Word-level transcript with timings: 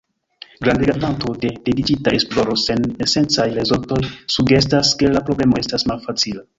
Grandega 0.67 0.95
kvanto 1.03 1.33
de 1.43 1.51
dediĉita 1.69 2.15
esploro 2.21 2.57
sen 2.63 2.83
esencaj 3.07 3.47
rezultoj 3.61 4.03
sugestas 4.41 4.99
ke 5.03 5.17
la 5.17 5.27
problemo 5.31 5.65
estas 5.67 5.91
malfacila. 5.95 6.49